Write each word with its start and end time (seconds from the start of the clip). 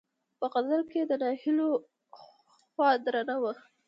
په 0.39 0.45
غزل 0.53 0.81
کې 0.89 0.97
یې 1.01 1.05
د 1.09 1.13
ناهیلیو 1.21 1.71
خوا 2.73 2.89
درنه 3.05 3.35
وه. 3.41 3.53